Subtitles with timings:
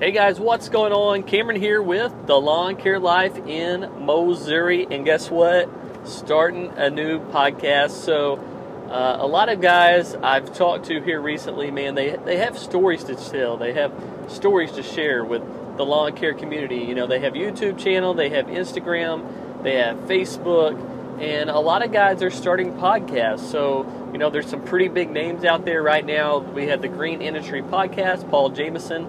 [0.00, 1.24] Hey guys, what's going on?
[1.24, 5.68] Cameron here with the Lawn Care Life in Mowssouri, and guess what?
[6.08, 7.90] Starting a new podcast.
[7.90, 8.36] So,
[8.90, 13.04] uh, a lot of guys I've talked to here recently, man, they they have stories
[13.04, 13.58] to tell.
[13.58, 13.92] They have
[14.28, 15.42] stories to share with
[15.76, 16.76] the lawn care community.
[16.76, 20.80] You know, they have YouTube channel, they have Instagram, they have Facebook,
[21.20, 23.50] and a lot of guys are starting podcasts.
[23.50, 26.38] So, you know, there's some pretty big names out there right now.
[26.38, 29.06] We have the Green Industry Podcast, Paul Jamison.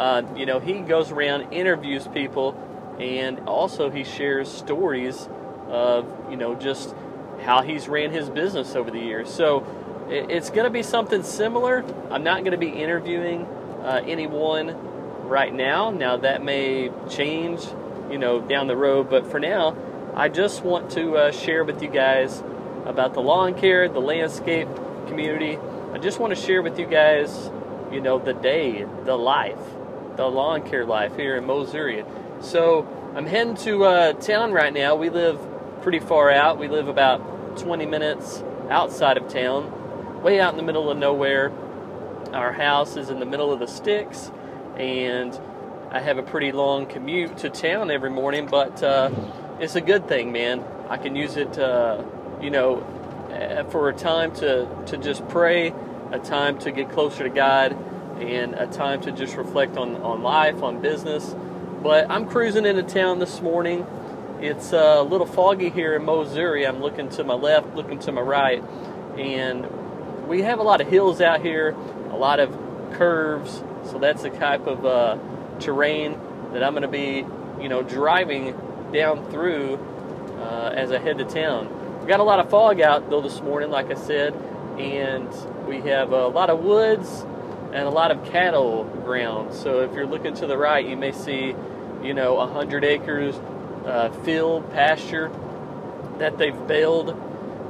[0.00, 2.56] Uh, you know, he goes around, interviews people,
[2.98, 5.28] and also he shares stories
[5.68, 6.94] of, you know, just
[7.42, 9.30] how he's ran his business over the years.
[9.30, 9.66] So
[10.08, 11.84] it's going to be something similar.
[12.10, 13.42] I'm not going to be interviewing
[13.82, 14.74] uh, anyone
[15.28, 15.90] right now.
[15.90, 17.60] Now, that may change,
[18.10, 19.76] you know, down the road, but for now,
[20.14, 22.42] I just want to uh, share with you guys
[22.86, 24.68] about the lawn care, the landscape
[25.08, 25.58] community.
[25.92, 27.50] I just want to share with you guys,
[27.92, 29.60] you know, the day, the life
[30.20, 32.04] the lawn care life here in Missouri.
[32.40, 34.94] So I'm heading to uh, town right now.
[34.94, 35.40] We live
[35.80, 36.58] pretty far out.
[36.58, 41.50] We live about 20 minutes outside of town, way out in the middle of nowhere.
[42.32, 44.30] Our house is in the middle of the sticks,
[44.76, 45.38] and
[45.90, 49.10] I have a pretty long commute to town every morning, but uh,
[49.58, 50.62] it's a good thing, man.
[50.90, 52.04] I can use it, uh,
[52.42, 52.84] you know,
[53.30, 55.72] eh, for a time to, to just pray,
[56.12, 57.74] a time to get closer to God
[58.20, 61.34] and a time to just reflect on, on life, on business.
[61.82, 63.86] But I'm cruising into town this morning.
[64.40, 66.66] It's a little foggy here in Missouri.
[66.66, 68.62] I'm looking to my left, looking to my right,
[69.18, 69.66] and
[70.28, 71.70] we have a lot of hills out here,
[72.10, 72.50] a lot of
[72.92, 73.62] curves.
[73.84, 75.18] So that's the type of uh,
[75.58, 76.18] terrain
[76.52, 77.24] that I'm going to be,
[77.62, 78.58] you know, driving
[78.92, 79.78] down through
[80.38, 82.00] uh, as I head to town.
[82.00, 84.34] We got a lot of fog out though this morning, like I said,
[84.78, 85.28] and
[85.66, 87.24] we have a lot of woods
[87.72, 89.54] and a lot of cattle ground.
[89.54, 91.54] So if you're looking to the right, you may see,
[92.02, 93.36] you know, a 100 acres
[93.86, 95.30] uh, field, pasture
[96.18, 97.16] that they've baled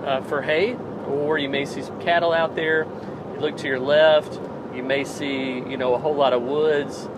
[0.04, 0.74] uh, for hay,
[1.06, 2.86] or you may see some cattle out there.
[3.34, 4.40] You look to your left,
[4.74, 7.08] you may see, you know, a whole lot of woods,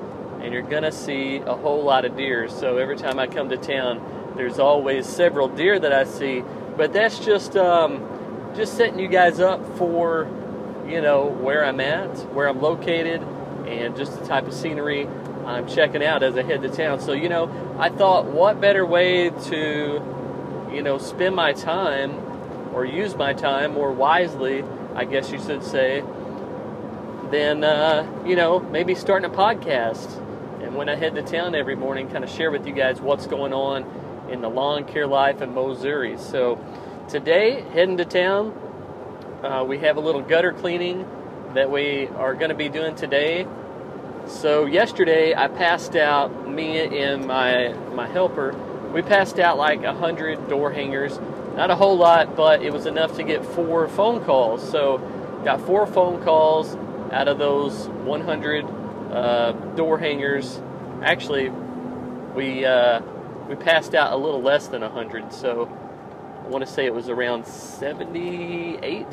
[0.40, 2.48] and you're gonna see a whole lot of deer.
[2.48, 6.42] So every time I come to town, there's always several deer that I see.
[6.76, 8.08] But that's just um,
[8.56, 10.24] just setting you guys up for
[10.86, 13.22] you know, where I'm at, where I'm located,
[13.66, 15.08] and just the type of scenery
[15.46, 17.00] I'm checking out as I head to town.
[17.00, 22.12] So, you know, I thought, what better way to, you know, spend my time
[22.74, 26.02] or use my time more wisely, I guess you should say,
[27.30, 30.18] than, uh, you know, maybe starting a podcast.
[30.62, 33.26] And when I head to town every morning, kind of share with you guys what's
[33.26, 36.16] going on in the lawn care life in Missouri.
[36.18, 36.64] So
[37.08, 38.52] today, heading to town,
[39.42, 41.06] uh, we have a little gutter cleaning
[41.54, 43.46] that we are going to be doing today.
[44.26, 48.54] So yesterday I passed out me and my my helper.
[48.92, 51.18] We passed out like a hundred door hangers.
[51.56, 54.68] Not a whole lot, but it was enough to get four phone calls.
[54.70, 54.98] So
[55.44, 56.76] got four phone calls
[57.10, 58.64] out of those 100
[59.10, 60.60] uh, door hangers.
[61.02, 61.50] Actually,
[62.34, 63.00] we uh,
[63.48, 65.32] we passed out a little less than 100.
[65.32, 65.66] So
[66.52, 69.06] want to say it was around 78,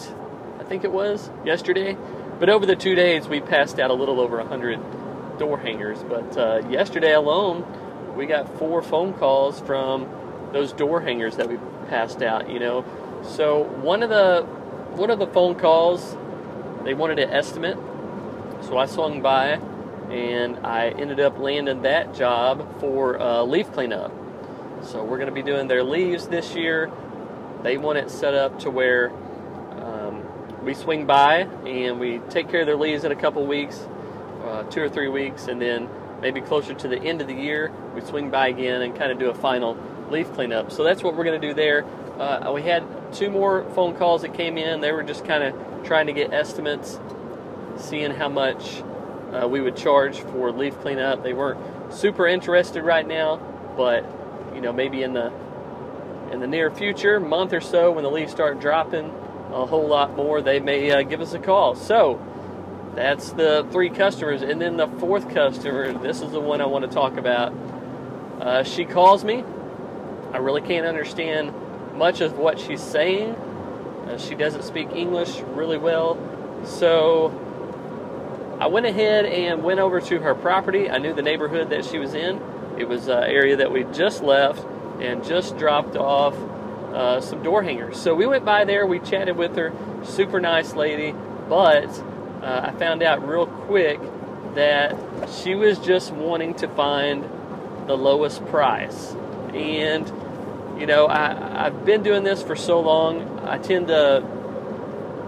[0.60, 1.98] I think it was, yesterday.
[2.40, 6.04] But over the two days, we passed out a little over 100 door hangers.
[6.04, 7.66] But uh, yesterday alone,
[8.16, 10.08] we got four phone calls from
[10.52, 11.58] those door hangers that we
[11.88, 12.86] passed out, you know.
[13.24, 14.44] So one of the
[14.96, 16.18] one of the phone calls,
[16.84, 17.78] they wanted an estimate.
[18.62, 19.60] So I swung by
[20.10, 24.12] and I ended up landing that job for uh, leaf cleanup.
[24.82, 26.92] So we're going to be doing their leaves this year.
[27.64, 29.12] They want it set up to where
[29.82, 30.24] um,
[30.64, 33.88] we swing by and we take care of their leaves in a couple weeks,
[34.44, 35.90] uh, two or three weeks, and then
[36.22, 39.20] maybe closer to the end of the year, we swing by again and kind of
[39.20, 39.78] do a final
[40.10, 40.72] leaf cleanup.
[40.72, 41.86] So that's what we're going to do there.
[42.20, 42.84] Uh, we had
[43.14, 44.82] two more phone calls that came in.
[44.82, 47.00] They were just kind of trying to get estimates,
[47.78, 48.84] seeing how much
[49.32, 51.24] uh, we would charge for leaf cleanup.
[51.24, 53.38] They weren't super interested right now,
[53.78, 54.04] but
[54.54, 55.32] you know maybe in the
[56.32, 59.06] in the near future, month or so, when the leaves start dropping
[59.52, 61.76] a whole lot more, they may uh, give us a call.
[61.76, 62.22] So
[62.96, 64.42] that's the three customers.
[64.42, 67.54] And then the fourth customer, this is the one I want to talk about.
[68.40, 69.44] Uh, she calls me.
[70.34, 71.54] I really can't understand
[71.96, 73.36] much of what she's saying.
[73.36, 76.18] Uh, she doesn't speak English really well.
[76.66, 77.34] So
[78.60, 80.90] I went ahead and went over to her property.
[80.90, 82.42] I knew the neighborhood that she was in.
[82.78, 84.66] It was an area that we just left
[85.02, 86.36] and just dropped off
[86.94, 88.00] uh, some door hangers.
[88.00, 89.74] So we went by there, we chatted with her,
[90.04, 91.14] super nice lady,
[91.48, 91.88] but
[92.42, 94.00] uh, I found out real quick
[94.56, 94.96] that
[95.42, 97.24] she was just wanting to find
[97.88, 99.14] the lowest price.
[99.54, 100.08] And,
[100.80, 104.24] you know, I, I've been doing this for so long, I tend to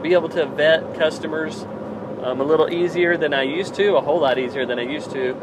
[0.02, 1.64] be able to vet customers
[2.24, 5.12] um, a little easier than I used to, a whole lot easier than I used
[5.12, 5.36] to.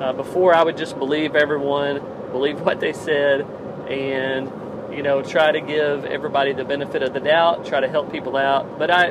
[0.00, 2.00] Uh, before, I would just believe everyone,
[2.30, 3.46] believe what they said,
[3.88, 4.50] and
[4.96, 8.36] you know, try to give everybody the benefit of the doubt, try to help people
[8.36, 8.78] out.
[8.78, 9.08] But I,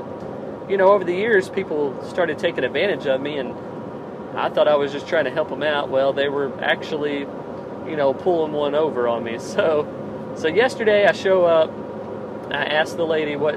[0.69, 3.53] you know, over the years, people started taking advantage of me, and
[4.35, 5.89] I thought I was just trying to help them out.
[5.89, 9.37] Well, they were actually, you know, pulling one over on me.
[9.39, 11.71] So, so yesterday I show up.
[12.51, 13.55] I asked the lady what,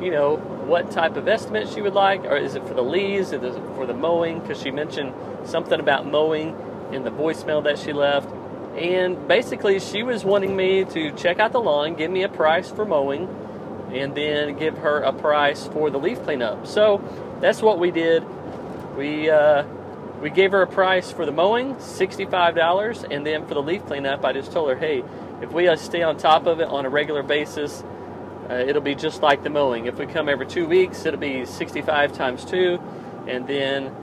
[0.00, 3.32] you know, what type of estimate she would like, or is it for the leaves,
[3.32, 4.40] is it for the mowing?
[4.40, 5.14] Because she mentioned
[5.44, 6.56] something about mowing
[6.92, 8.28] in the voicemail that she left.
[8.76, 12.70] And basically, she was wanting me to check out the lawn, give me a price
[12.70, 13.28] for mowing,
[13.92, 16.66] and then give her a price for the leaf cleanup.
[16.66, 17.02] So
[17.40, 18.24] that's what we did.
[18.96, 19.64] We uh,
[20.22, 23.84] we gave her a price for the mowing, sixty-five dollars, and then for the leaf
[23.86, 25.02] cleanup, I just told her, hey,
[25.42, 27.84] if we uh, stay on top of it on a regular basis,
[28.48, 29.86] uh, it'll be just like the mowing.
[29.86, 32.80] If we come every two weeks, it'll be sixty-five times two,
[33.26, 33.94] and then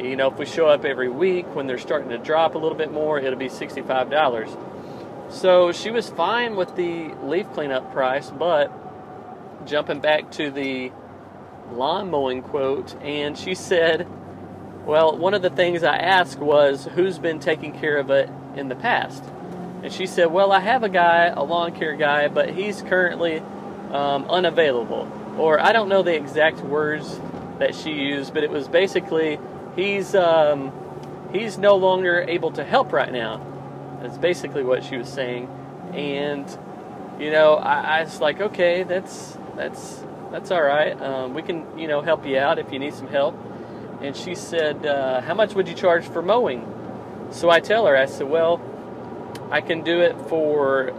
[0.00, 2.76] you know, if we show up every week when they're starting to drop a little
[2.76, 5.30] bit more, it'll be $65.
[5.30, 8.70] So she was fine with the leaf cleanup price, but
[9.66, 10.92] jumping back to the
[11.72, 14.06] lawn mowing quote, and she said,
[14.84, 18.68] Well, one of the things I asked was, Who's been taking care of it in
[18.68, 19.24] the past?
[19.82, 23.42] And she said, Well, I have a guy, a lawn care guy, but he's currently
[23.90, 25.10] um, unavailable.
[25.38, 27.20] Or I don't know the exact words
[27.58, 29.38] that she used, but it was basically,
[29.76, 30.72] he's um,
[31.32, 33.40] he's no longer able to help right now.
[34.00, 35.48] That's basically what she was saying,
[35.94, 36.46] and
[37.18, 41.00] you know, I, I was like, okay, that's that's that's all right.
[41.00, 43.34] Um, we can you know help you out if you need some help.
[44.02, 46.66] And she said, uh, how much would you charge for mowing?
[47.30, 48.60] So I tell her, I said, well,
[49.50, 50.92] I can do it for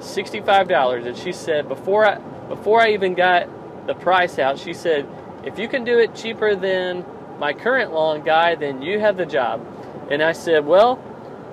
[0.00, 1.06] sixty-five dollars.
[1.06, 3.48] And she said, before I before I even got
[3.86, 5.06] the price out, she said,
[5.44, 7.06] if you can do it cheaper than
[7.40, 9.66] my current lawn guy, then you have the job.
[10.10, 11.02] And I said, Well,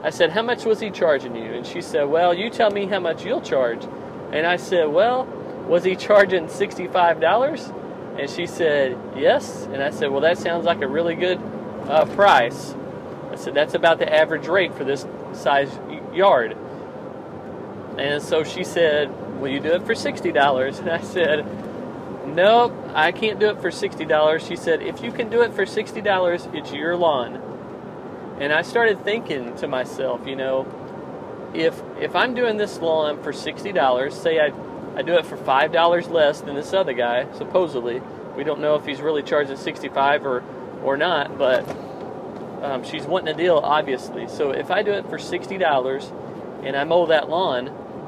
[0.04, 1.54] I said, How much was he charging you?
[1.54, 3.86] And she said, Well, you tell me how much you'll charge.
[4.34, 5.26] And I said, Well,
[5.68, 8.20] was he charging $65?
[8.20, 9.64] And she said, Yes.
[9.72, 11.40] And I said, Well, that sounds like a really good
[11.88, 12.76] uh, price.
[13.32, 15.72] I said, That's about the average rate for this size
[16.14, 16.58] yard.
[17.98, 20.80] And so she said, Will you do it for $60?
[20.80, 21.46] And I said,
[22.38, 24.48] Nope, I can't do it for $60.
[24.48, 27.42] She said, If you can do it for $60, it's your lawn.
[28.40, 30.68] And I started thinking to myself, you know,
[31.56, 34.52] if if I'm doing this lawn for $60, say I,
[34.96, 38.04] I do it for $5 less than this other guy, supposedly.
[38.36, 40.44] We don't know if he's really charging 65 or,
[40.84, 41.68] or not, but
[42.62, 44.28] um, she's wanting a deal, obviously.
[44.28, 47.66] So if I do it for $60 and I mow that lawn,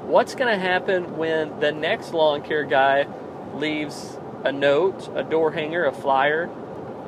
[0.07, 3.07] what's going to happen when the next lawn care guy
[3.55, 6.49] leaves a note, a door hanger, a flyer,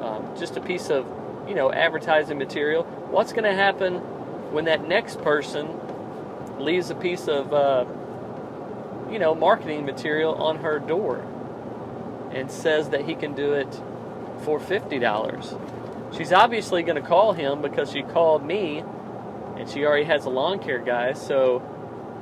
[0.02, 1.06] um, just a piece of,
[1.48, 2.84] you know, advertising material.
[2.84, 3.96] What's going to happen
[4.52, 5.68] when that next person
[6.60, 7.86] leaves a piece of, uh,
[9.12, 11.26] you know, marketing material on her door
[12.32, 13.82] and says that he can do it
[14.42, 16.18] for $50?
[16.18, 18.84] She's obviously going to call him because she called me
[19.58, 21.14] and she already has a lawn care guy.
[21.14, 21.62] So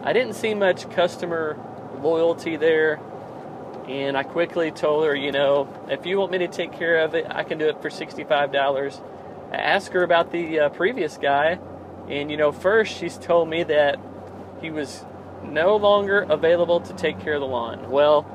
[0.03, 1.57] I didn't see much customer
[2.01, 2.99] loyalty there
[3.89, 7.15] and I quickly told her, you know, if you want me to take care of
[7.15, 9.01] it, I can do it for $65.
[9.51, 11.57] I asked her about the uh, previous guy,
[12.07, 13.99] and, you know, first she's told me that
[14.61, 15.03] he was
[15.43, 17.89] no longer available to take care of the lawn.
[17.89, 18.27] Well,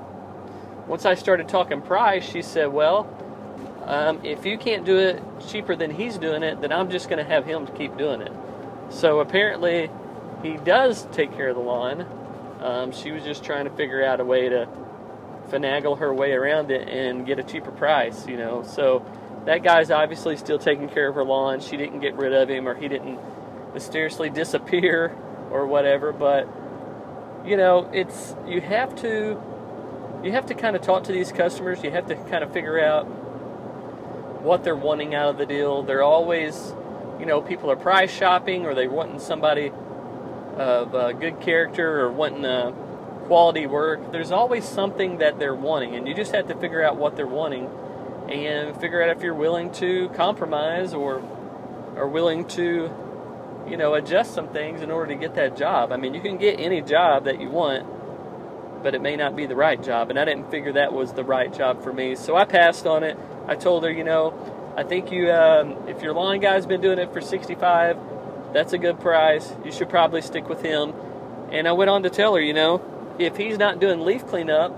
[0.88, 3.08] once I started talking price, she said, well,
[3.84, 7.24] um, if you can't do it cheaper than he's doing it, then I'm just going
[7.24, 8.32] to have him keep doing it.
[8.88, 9.88] So apparently,
[10.42, 12.06] he does take care of the lawn.
[12.60, 14.66] Um, she was just trying to figure out a way to
[15.50, 18.62] finagle her way around it and get a cheaper price, you know.
[18.62, 19.04] So
[19.46, 21.60] that guy's obviously still taking care of her lawn.
[21.60, 23.18] She didn't get rid of him or he didn't
[23.72, 25.16] mysteriously disappear
[25.50, 26.48] or whatever, but
[27.44, 29.40] you know, it's you have to
[30.22, 31.82] you have to kind of talk to these customers.
[31.84, 33.04] You have to kind of figure out
[34.42, 35.82] what they're wanting out of the deal.
[35.82, 36.74] They're always,
[37.20, 39.70] you know, people are price shopping or they wanting somebody
[40.56, 42.72] of uh, good character or wanting a
[43.26, 46.96] quality work, there's always something that they're wanting, and you just have to figure out
[46.96, 47.68] what they're wanting
[48.28, 51.22] and figure out if you're willing to compromise or
[51.96, 52.90] are willing to,
[53.68, 55.92] you know, adjust some things in order to get that job.
[55.92, 59.46] I mean, you can get any job that you want, but it may not be
[59.46, 62.36] the right job, and I didn't figure that was the right job for me, so
[62.36, 63.18] I passed on it.
[63.46, 64.32] I told her, you know,
[64.76, 67.96] I think you, um, if your lawn guy's been doing it for 65,
[68.52, 69.52] that's a good price.
[69.64, 70.94] You should probably stick with him.
[71.50, 72.78] And I went on to tell her, you know,
[73.18, 74.74] if he's not doing leaf cleanup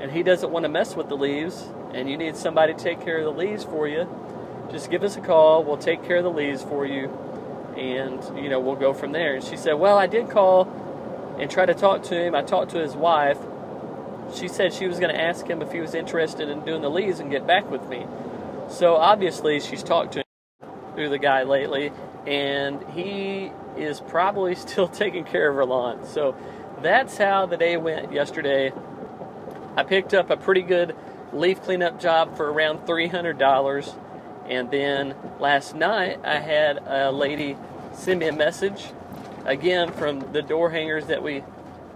[0.00, 3.00] and he doesn't want to mess with the leaves, and you need somebody to take
[3.00, 4.08] care of the leaves for you,
[4.70, 5.62] just give us a call.
[5.62, 7.08] We'll take care of the leaves for you,
[7.76, 9.36] and you know we'll go from there.
[9.36, 10.68] And she said, "Well, I did call
[11.38, 12.34] and try to talk to him.
[12.34, 13.38] I talked to his wife.
[14.34, 16.90] She said she was going to ask him if he was interested in doing the
[16.90, 18.06] leaves and get back with me.
[18.68, 21.92] So obviously she's talked to him through the guy lately,
[22.26, 26.06] and he is probably still taking care of her lawn.
[26.06, 26.36] So
[26.82, 28.72] that's how the day went yesterday.
[29.76, 30.94] I picked up a pretty good
[31.32, 33.98] leaf cleanup job for around $300.
[34.48, 37.56] And then last night I had a lady
[37.92, 38.86] send me a message
[39.44, 41.42] again from the door hangers that we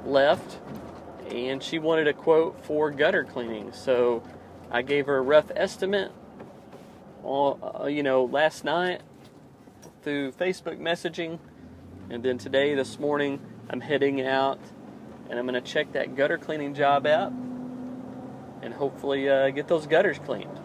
[0.05, 0.59] left
[1.31, 3.73] and she wanted a quote for gutter cleaning.
[3.73, 4.23] So
[4.71, 6.13] I gave her a rough estimate
[7.23, 9.03] all, uh, you know, last night
[10.03, 11.39] through Facebook messaging,
[12.11, 14.59] and then today, this morning, I'm heading out
[15.29, 17.33] and I'm going to check that gutter cleaning job out
[18.63, 20.59] and hopefully uh, get those gutters cleaned.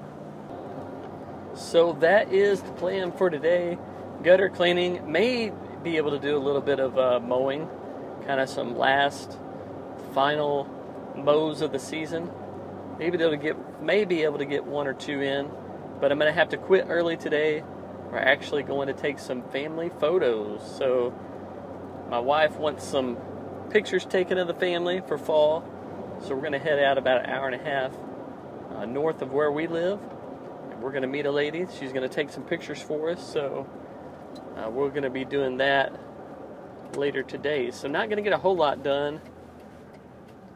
[1.55, 3.77] So that is the plan for today.
[4.23, 5.51] Gutter cleaning, may
[5.83, 7.67] be able to do a little bit of uh, mowing,
[8.25, 9.37] kind of some last
[10.13, 10.67] final
[11.15, 12.31] mows of the season.
[12.97, 15.51] Maybe to get, may be able to get one or two in
[16.03, 17.63] but I'm going to have to quit early today.
[18.11, 20.61] We're actually going to take some family photos.
[20.77, 21.13] So
[22.13, 23.17] my wife wants some
[23.71, 25.67] pictures taken of the family for fall.
[26.21, 27.91] So we're going to head out about an hour and a half
[28.75, 29.99] uh, north of where we live.
[30.69, 31.65] And we're going to meet a lady.
[31.79, 33.33] She's going to take some pictures for us.
[33.33, 33.67] So
[34.55, 35.91] uh, we're going to be doing that
[36.95, 37.71] later today.
[37.71, 39.19] So not going to get a whole lot done.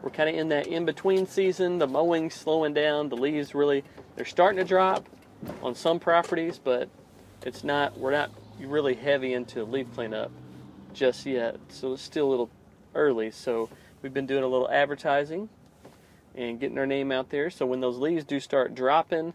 [0.00, 1.78] We're kind of in that in-between season.
[1.78, 3.08] The mowing's slowing down.
[3.08, 3.82] The leaves really,
[4.14, 5.08] they're starting to drop
[5.64, 6.88] on some properties, but
[7.44, 7.98] it's not.
[7.98, 10.30] We're not really heavy into leaf cleanup
[10.98, 12.50] just yet, so it's still a little
[12.94, 13.30] early.
[13.30, 13.70] So
[14.02, 15.48] we've been doing a little advertising
[16.34, 17.50] and getting our name out there.
[17.50, 19.32] So when those leaves do start dropping,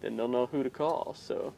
[0.00, 1.14] then they'll know who to call.
[1.18, 1.54] So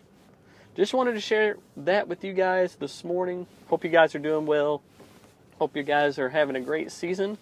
[0.75, 3.47] just wanted to share that with you guys this morning.
[3.69, 4.83] Hope you guys are doing well.
[5.59, 7.39] Hope you guys are having a great season.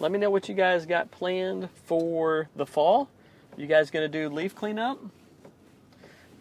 [0.00, 3.08] Let me know what you guys got planned for the fall.
[3.56, 5.00] You guys gonna do leaf cleanup?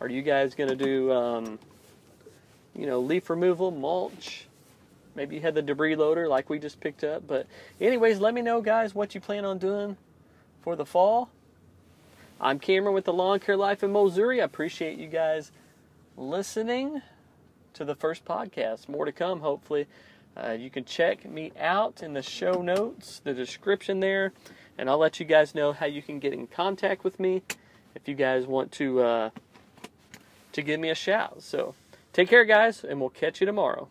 [0.01, 1.59] Are you guys gonna do, um,
[2.75, 4.47] you know, leaf removal, mulch?
[5.15, 7.25] Maybe you had the debris loader like we just picked up.
[7.25, 7.47] But,
[7.79, 9.97] anyways, let me know, guys, what you plan on doing
[10.61, 11.29] for the fall.
[12.39, 14.41] I'm Cameron with the Lawn Care Life in Mowssouri.
[14.41, 15.51] I appreciate you guys
[16.17, 17.01] listening
[17.73, 18.89] to the first podcast.
[18.89, 19.87] More to come, hopefully.
[20.35, 24.33] Uh, you can check me out in the show notes, the description there
[24.77, 27.41] and I'll let you guys know how you can get in contact with me
[27.93, 29.29] if you guys want to uh,
[30.51, 31.41] to give me a shout.
[31.41, 31.75] So
[32.15, 33.89] take care, guys, and we'll catch you tomorrow.